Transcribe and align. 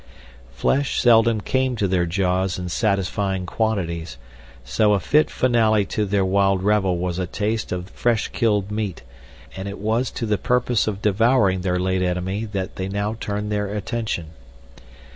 Flesh 0.51 0.99
seldom 0.99 1.41
came 1.41 1.75
to 1.75 1.87
their 1.87 2.07
jaws 2.07 2.57
in 2.57 2.69
satisfying 2.69 3.45
quantities, 3.45 4.17
so 4.63 4.93
a 4.93 4.99
fit 4.99 5.29
finale 5.29 5.85
to 5.85 6.05
their 6.07 6.25
wild 6.25 6.63
revel 6.63 6.97
was 6.97 7.19
a 7.19 7.27
taste 7.27 7.71
of 7.71 7.87
fresh 7.91 8.27
killed 8.29 8.71
meat, 8.71 9.03
and 9.55 9.67
it 9.67 9.77
was 9.77 10.09
to 10.09 10.25
the 10.25 10.39
purpose 10.39 10.87
of 10.87 11.03
devouring 11.03 11.61
their 11.61 11.77
late 11.77 12.01
enemy 12.01 12.45
that 12.45 12.77
they 12.77 12.87
now 12.89 13.15
turned 13.19 13.51
their 13.51 13.67
attention. 13.67 14.31